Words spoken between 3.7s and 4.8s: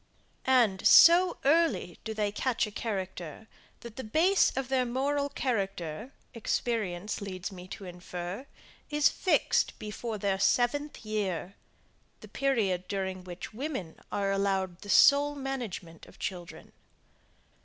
that the base of